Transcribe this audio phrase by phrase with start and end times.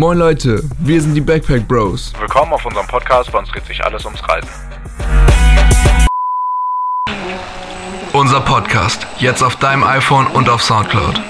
[0.00, 2.14] Moin Leute, wir sind die Backpack Bros.
[2.18, 4.48] Willkommen auf unserem Podcast, bei uns dreht sich alles ums Reisen.
[8.14, 11.20] Unser Podcast, jetzt auf deinem iPhone und auf Soundcloud.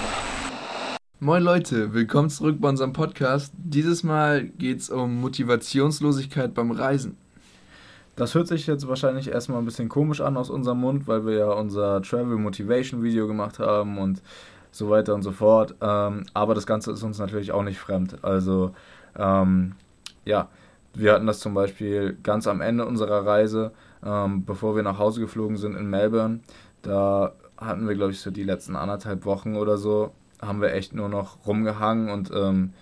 [1.18, 3.52] Moin Leute, willkommen zurück bei unserem Podcast.
[3.58, 7.16] Dieses Mal geht es um Motivationslosigkeit beim Reisen.
[8.14, 11.38] Das hört sich jetzt wahrscheinlich erstmal ein bisschen komisch an aus unserem Mund, weil wir
[11.38, 14.22] ja unser Travel Motivation Video gemacht haben und
[14.70, 15.74] so weiter und so fort.
[15.80, 18.22] Ähm, aber das Ganze ist uns natürlich auch nicht fremd.
[18.22, 18.72] Also,
[19.16, 19.72] ähm,
[20.24, 20.48] ja,
[20.94, 23.72] wir hatten das zum Beispiel ganz am Ende unserer Reise,
[24.04, 26.40] ähm, bevor wir nach Hause geflogen sind in Melbourne.
[26.82, 30.94] Da hatten wir, glaube ich, so die letzten anderthalb Wochen oder so, haben wir echt
[30.94, 32.72] nur noch rumgehangen und ähm,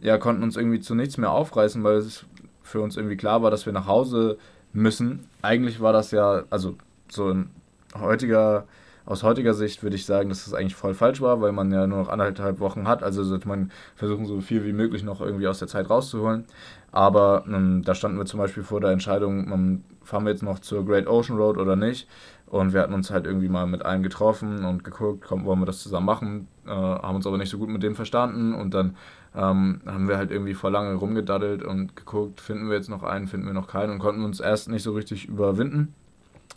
[0.00, 2.24] ja, konnten uns irgendwie zu nichts mehr aufreißen, weil es
[2.62, 4.38] für uns irgendwie klar war, dass wir nach Hause
[4.72, 5.26] müssen.
[5.42, 6.76] Eigentlich war das ja, also
[7.08, 7.50] so ein
[7.98, 8.64] heutiger,
[9.08, 11.86] aus heutiger Sicht würde ich sagen, dass das eigentlich voll falsch war, weil man ja
[11.86, 13.02] nur noch anderthalb Wochen hat.
[13.02, 16.44] Also sollte man versuchen, so viel wie möglich noch irgendwie aus der Zeit rauszuholen.
[16.92, 20.58] Aber ähm, da standen wir zum Beispiel vor der Entscheidung, ähm, fahren wir jetzt noch
[20.58, 22.06] zur Great Ocean Road oder nicht.
[22.44, 25.66] Und wir hatten uns halt irgendwie mal mit einem getroffen und geguckt, komm, wollen wir
[25.66, 26.48] das zusammen machen.
[26.66, 28.52] Äh, haben uns aber nicht so gut mit dem verstanden.
[28.52, 28.94] Und dann
[29.34, 33.26] ähm, haben wir halt irgendwie vor lange rumgedaddelt und geguckt, finden wir jetzt noch einen,
[33.26, 35.94] finden wir noch keinen und konnten uns erst nicht so richtig überwinden.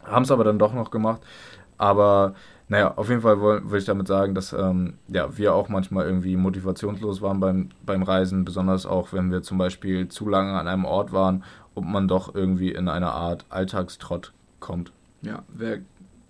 [0.03, 1.22] Haben es aber dann doch noch gemacht.
[1.81, 2.35] Aber
[2.67, 6.05] naja, auf jeden Fall will, will ich damit sagen, dass ähm, ja, wir auch manchmal
[6.05, 10.67] irgendwie motivationslos waren beim, beim Reisen, besonders auch wenn wir zum Beispiel zu lange an
[10.67, 14.93] einem Ort waren und man doch irgendwie in eine Art Alltagstrott kommt.
[15.23, 15.79] Ja, wer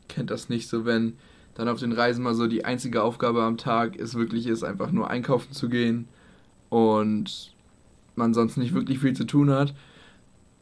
[0.07, 1.17] kennt das nicht so, wenn
[1.55, 4.91] dann auf den Reisen mal so die einzige Aufgabe am Tag ist wirklich ist, einfach
[4.91, 6.07] nur einkaufen zu gehen
[6.69, 7.53] und
[8.15, 9.73] man sonst nicht wirklich viel zu tun hat.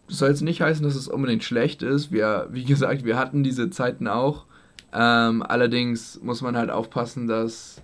[0.08, 2.12] Das soll jetzt nicht heißen, dass es unbedingt schlecht ist.
[2.12, 4.46] Wir, wie gesagt, wir hatten diese Zeiten auch.
[4.94, 7.82] Ähm, allerdings muss man halt aufpassen, dass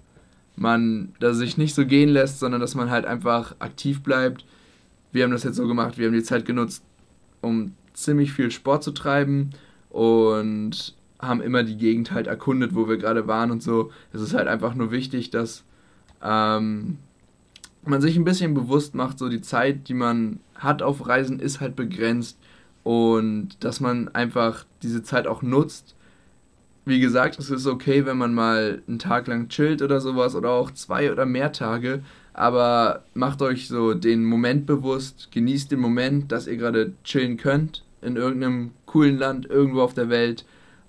[0.55, 4.45] man dass sich nicht so gehen lässt, sondern dass man halt einfach aktiv bleibt.
[5.11, 6.83] Wir haben das jetzt so gemacht, wir haben die Zeit genutzt,
[7.41, 9.51] um ziemlich viel Sport zu treiben
[9.89, 13.91] und haben immer die Gegend halt erkundet, wo wir gerade waren und so.
[14.13, 15.63] Es ist halt einfach nur wichtig, dass
[16.21, 16.97] ähm,
[17.83, 21.61] man sich ein bisschen bewusst macht, so die Zeit, die man hat auf Reisen, ist
[21.61, 22.37] halt begrenzt
[22.83, 25.94] und dass man einfach diese Zeit auch nutzt.
[26.85, 30.51] Wie gesagt, es ist okay, wenn man mal einen Tag lang chillt oder sowas oder
[30.51, 36.31] auch zwei oder mehr Tage, aber macht euch so den Moment bewusst, genießt den Moment,
[36.31, 40.45] dass ihr gerade chillen könnt in irgendeinem coolen Land irgendwo auf der Welt.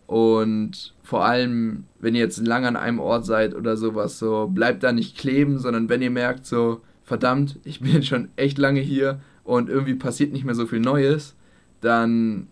[0.06, 4.82] Und vor allem, wenn ihr jetzt lange an einem Ort seid oder sowas, so bleibt
[4.82, 9.20] da nicht kleben, sondern wenn ihr merkt, so, verdammt, ich bin schon echt lange hier
[9.44, 11.34] und irgendwie passiert nicht mehr so viel Neues,
[11.80, 12.48] dann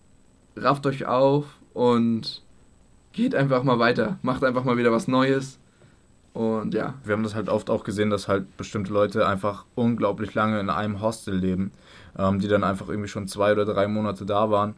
[0.56, 2.43] rafft euch auf und
[3.14, 4.18] geht einfach mal weiter.
[4.20, 5.58] Macht einfach mal wieder was Neues.
[6.34, 6.94] Und ja.
[7.04, 10.68] Wir haben das halt oft auch gesehen, dass halt bestimmte Leute einfach unglaublich lange in
[10.68, 11.72] einem Hostel leben,
[12.18, 14.74] ähm, die dann einfach irgendwie schon zwei oder drei Monate da waren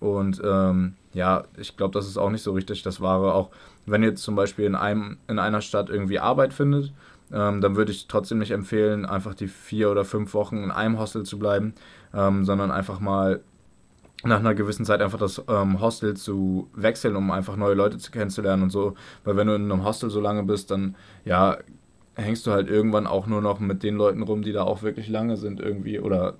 [0.00, 3.32] und ähm, ja, ich glaube, das ist auch nicht so richtig das Wahre.
[3.32, 3.50] Auch
[3.86, 6.92] wenn ihr zum Beispiel in, einem, in einer Stadt irgendwie Arbeit findet,
[7.32, 10.98] ähm, dann würde ich trotzdem nicht empfehlen, einfach die vier oder fünf Wochen in einem
[10.98, 11.74] Hostel zu bleiben,
[12.14, 13.40] ähm, sondern einfach mal
[14.24, 18.10] nach einer gewissen Zeit einfach das ähm, Hostel zu wechseln, um einfach neue Leute zu
[18.10, 18.94] kennenzulernen und so.
[19.24, 21.58] Weil wenn du in einem Hostel so lange bist, dann ja,
[22.14, 25.08] hängst du halt irgendwann auch nur noch mit den Leuten rum, die da auch wirklich
[25.08, 26.36] lange sind irgendwie oder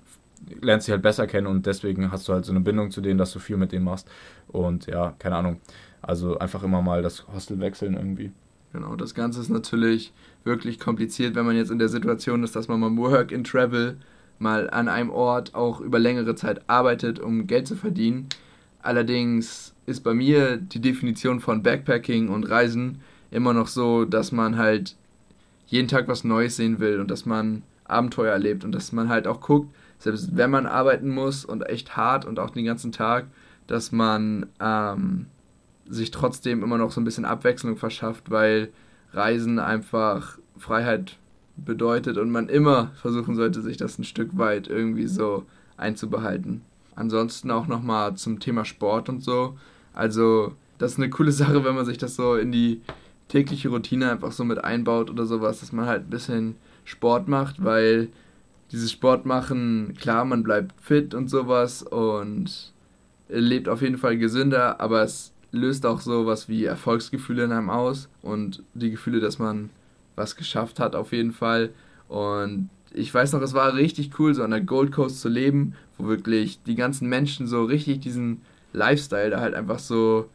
[0.61, 3.17] lernst sie halt besser kennen und deswegen hast du halt so eine Bindung zu denen,
[3.17, 4.09] dass du viel mit denen machst.
[4.47, 5.59] Und ja, keine Ahnung.
[6.01, 8.31] Also einfach immer mal das Hostel wechseln irgendwie.
[8.73, 12.67] Genau, das Ganze ist natürlich wirklich kompliziert, wenn man jetzt in der Situation ist, dass
[12.67, 13.97] man mal Work in Travel
[14.39, 18.27] mal an einem Ort auch über längere Zeit arbeitet, um Geld zu verdienen.
[18.81, 24.57] Allerdings ist bei mir die Definition von Backpacking und Reisen immer noch so, dass man
[24.57, 24.95] halt
[25.67, 29.27] jeden Tag was Neues sehen will und dass man Abenteuer erlebt und dass man halt
[29.27, 33.27] auch guckt, selbst wenn man arbeiten muss und echt hart und auch den ganzen Tag,
[33.65, 35.27] dass man ähm,
[35.89, 38.69] sich trotzdem immer noch so ein bisschen Abwechslung verschafft, weil
[39.13, 41.17] Reisen einfach Freiheit
[41.57, 45.45] bedeutet und man immer versuchen sollte, sich das ein Stück weit irgendwie so
[45.75, 46.61] einzubehalten.
[46.95, 49.57] Ansonsten auch nochmal zum Thema Sport und so.
[49.93, 52.81] Also, das ist eine coole Sache, wenn man sich das so in die
[53.27, 56.55] tägliche Routine einfach so mit einbaut oder sowas, dass man halt ein bisschen
[56.85, 58.09] Sport macht, weil
[58.71, 62.73] dieses Sport machen, klar, man bleibt fit und sowas und
[63.29, 68.09] lebt auf jeden Fall gesünder, aber es löst auch sowas wie Erfolgsgefühle in einem aus
[68.21, 69.69] und die Gefühle, dass man
[70.17, 71.69] was geschafft hat auf jeden Fall.
[72.09, 75.75] Und ich weiß noch, es war richtig cool, so an der Gold Coast zu leben,
[75.97, 78.41] wo wirklich die ganzen Menschen so richtig diesen
[78.73, 80.29] Lifestyle da halt einfach so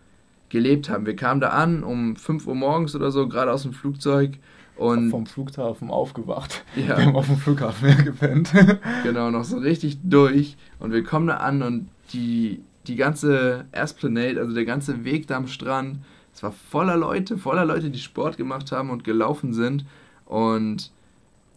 [0.49, 1.07] gelebt haben.
[1.07, 4.39] Wir kamen da an um 5 Uhr morgens oder so, gerade aus dem Flugzeug
[4.77, 6.65] Und vom Flughafen aufgewacht.
[6.77, 6.99] Ja.
[6.99, 8.53] Wir haben auf dem Flughafen ja gepennt.
[9.03, 10.57] genau, noch so richtig durch.
[10.79, 15.37] Und wir kommen da an und die, die ganze Esplanade, also der ganze Weg da
[15.37, 15.99] am Strand,
[16.35, 19.85] es war voller Leute, voller Leute, die Sport gemacht haben und gelaufen sind.
[20.27, 20.91] Und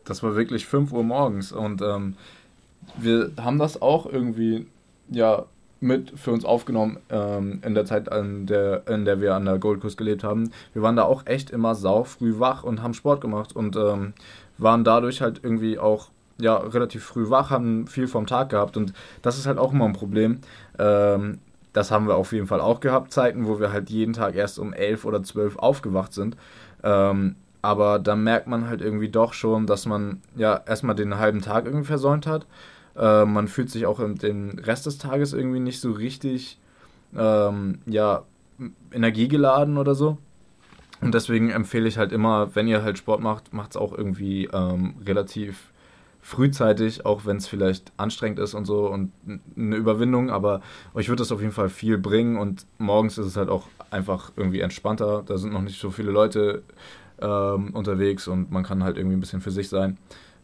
[0.06, 2.16] Das war wirklich 5 Uhr morgens und ähm,
[2.98, 4.68] wir haben das auch irgendwie
[5.10, 5.46] ja
[5.82, 9.58] mit für uns aufgenommen ähm, in der Zeit, an der, in der wir an der
[9.60, 10.52] Gold Coast gelebt haben.
[10.74, 14.14] Wir waren da auch echt immer sau früh wach und haben Sport gemacht und ähm,
[14.58, 18.94] waren dadurch halt irgendwie auch ja relativ früh wach, haben viel vom Tag gehabt und
[19.22, 20.40] das ist halt auch immer ein Problem.
[20.80, 21.40] Ähm,
[21.76, 24.60] das haben wir auf jeden Fall auch gehabt, Zeiten, wo wir halt jeden Tag erst
[24.60, 26.38] um 11 oder 12 aufgewacht sind.
[26.84, 31.42] Ähm, aber da merkt man halt irgendwie doch schon, dass man ja erstmal den halben
[31.42, 32.48] Tag irgendwie versäumt hat.
[32.96, 36.60] Äh, man fühlt sich auch den Rest des Tages irgendwie nicht so richtig
[37.14, 38.24] ähm, ja,
[38.94, 40.18] energiegeladen oder so.
[41.02, 44.46] Und deswegen empfehle ich halt immer, wenn ihr halt Sport macht, macht es auch irgendwie
[44.54, 45.74] ähm, relativ
[46.26, 49.12] frühzeitig, auch wenn es vielleicht anstrengend ist und so und
[49.56, 50.62] eine Überwindung, aber
[50.96, 54.32] euch wird das auf jeden Fall viel bringen und morgens ist es halt auch einfach
[54.36, 55.22] irgendwie entspannter.
[55.24, 56.64] Da sind noch nicht so viele Leute
[57.22, 60.00] ähm, unterwegs und man kann halt irgendwie ein bisschen für sich sein,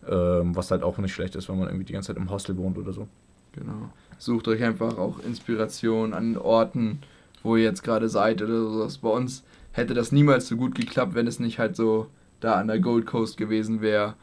[0.08, 2.56] ähm, was halt auch nicht schlecht ist, wenn man irgendwie die ganze Zeit im Hostel
[2.58, 3.08] wohnt oder so.
[3.54, 3.90] Genau.
[4.20, 7.00] Sucht euch einfach auch Inspiration an Orten,
[7.42, 9.00] wo ihr jetzt gerade seid oder sowas.
[9.00, 12.06] Bei uns hätte das niemals so gut geklappt, wenn es nicht halt so
[12.40, 14.14] da an der Gold Coast gewesen wäre.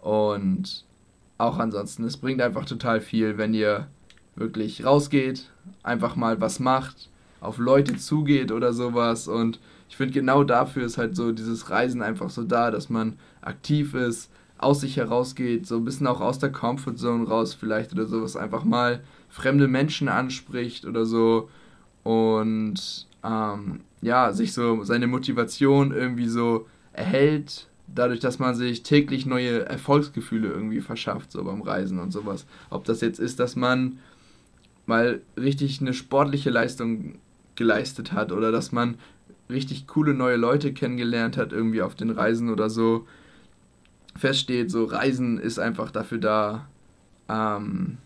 [0.00, 0.86] Und
[1.38, 3.86] auch ansonsten, es bringt einfach total viel, wenn ihr
[4.34, 5.50] wirklich rausgeht,
[5.82, 7.08] einfach mal was macht,
[7.40, 9.28] auf Leute zugeht oder sowas.
[9.28, 13.18] Und ich finde, genau dafür ist halt so dieses Reisen einfach so da, dass man
[13.40, 18.06] aktiv ist, aus sich herausgeht, so ein bisschen auch aus der Comfortzone raus vielleicht oder
[18.06, 21.48] sowas, einfach mal fremde Menschen anspricht oder so
[22.02, 29.26] und ähm, ja, sich so seine Motivation irgendwie so erhält, dadurch, dass man sich täglich
[29.26, 32.46] neue Erfolgsgefühle irgendwie verschafft, so beim Reisen und sowas.
[32.70, 33.98] Ob das jetzt ist, dass man
[34.86, 37.18] mal richtig eine sportliche Leistung
[37.56, 38.96] geleistet hat oder dass man
[39.50, 43.06] richtig coole neue Leute kennengelernt hat, irgendwie auf den Reisen oder so.
[44.16, 46.68] Feststeht, so Reisen ist einfach dafür da,
[47.28, 47.98] ähm,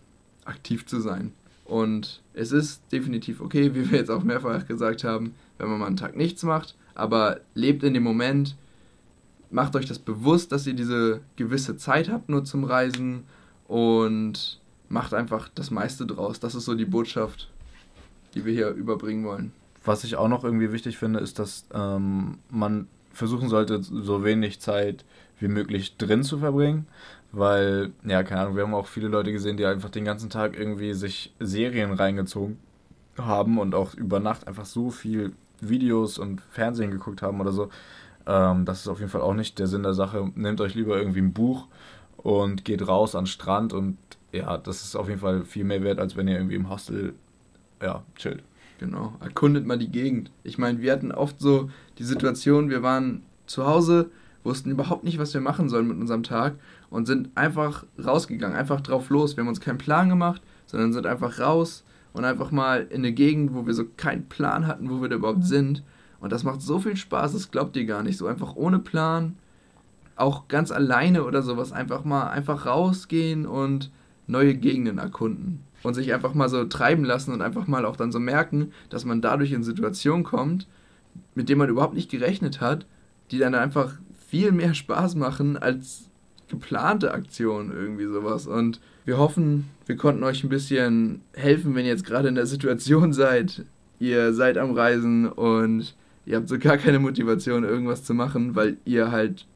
[0.45, 1.33] aktiv zu sein.
[1.65, 5.87] Und es ist definitiv okay, wie wir jetzt auch mehrfach gesagt haben, wenn man mal
[5.87, 8.57] einen Tag nichts macht, aber lebt in dem Moment,
[9.53, 13.25] macht euch das bewusst, dass ihr diese gewisse Zeit habt nur zum Reisen
[13.69, 16.41] und macht einfach das meiste draus.
[16.41, 17.51] Das ist so die Botschaft,
[18.35, 19.53] die wir hier überbringen wollen.
[19.85, 24.61] Was ich auch noch irgendwie wichtig finde, ist, dass ähm, man versuchen sollte, so wenig
[24.61, 25.05] Zeit
[25.39, 26.87] wie möglich drin zu verbringen.
[27.33, 30.57] Weil, ja, keine Ahnung, wir haben auch viele Leute gesehen, die einfach den ganzen Tag
[30.59, 32.59] irgendwie sich Serien reingezogen
[33.17, 37.71] haben und auch über Nacht einfach so viel Videos und Fernsehen geguckt haben oder so.
[38.27, 40.31] Ähm, das ist auf jeden Fall auch nicht der Sinn der Sache.
[40.35, 41.67] Nehmt euch lieber irgendwie ein Buch
[42.17, 43.97] und geht raus an den Strand und
[44.33, 47.15] ja, das ist auf jeden Fall viel mehr wert, als wenn ihr irgendwie im Hostel
[47.83, 48.43] ja, chillt.
[48.79, 50.31] Genau, erkundet mal die Gegend.
[50.43, 54.11] Ich meine, wir hatten oft so die Situation, wir waren zu Hause,
[54.43, 56.55] wussten überhaupt nicht, was wir machen sollen mit unserem Tag
[56.91, 59.37] und sind einfach rausgegangen, einfach drauf los.
[59.37, 63.13] Wir haben uns keinen Plan gemacht, sondern sind einfach raus und einfach mal in eine
[63.13, 65.83] Gegend, wo wir so keinen Plan hatten, wo wir da überhaupt sind.
[66.23, 68.17] Und das macht so viel Spaß, das glaubt ihr gar nicht.
[68.17, 69.37] So einfach ohne Plan,
[70.15, 73.91] auch ganz alleine oder sowas, einfach mal einfach rausgehen und
[74.29, 75.65] neue Gegenden erkunden.
[75.83, 79.05] Und sich einfach mal so treiben lassen und einfach mal auch dann so merken, dass
[79.05, 80.69] man dadurch in Situationen kommt,
[81.35, 82.87] mit denen man überhaupt nicht gerechnet hat,
[83.33, 83.95] die dann einfach
[84.29, 86.09] viel mehr Spaß machen als
[86.47, 88.47] geplante Aktionen, irgendwie sowas.
[88.47, 92.47] Und wir hoffen, wir konnten euch ein bisschen helfen, wenn ihr jetzt gerade in der
[92.47, 93.65] Situation seid.
[93.99, 98.77] Ihr seid am Reisen und ihr habt so gar keine Motivation, irgendwas zu machen, weil
[98.85, 99.47] ihr halt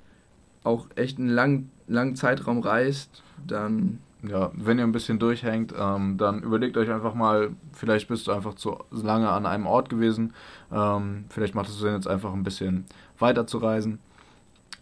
[0.64, 6.16] auch echt einen langen, langen Zeitraum reist, dann Ja, wenn ihr ein bisschen durchhängt, ähm,
[6.16, 10.32] dann überlegt euch einfach mal, vielleicht bist du einfach zu lange an einem Ort gewesen.
[10.72, 12.86] Ähm, vielleicht macht es Sinn, jetzt einfach ein bisschen
[13.18, 13.98] weiter zu reisen.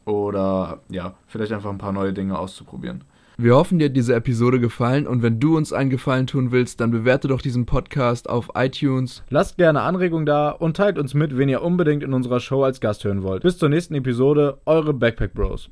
[0.05, 3.05] Oder ja, vielleicht einfach ein paar neue Dinge auszuprobieren.
[3.37, 6.81] Wir hoffen, dir hat diese Episode gefallen und wenn du uns einen Gefallen tun willst,
[6.81, 9.25] dann bewerte doch diesen Podcast auf iTunes.
[9.29, 12.81] Lasst gerne Anregungen da und teilt uns mit, wen ihr unbedingt in unserer Show als
[12.81, 13.43] Gast hören wollt.
[13.43, 15.69] Bis zur nächsten Episode, eure Backpack Bros.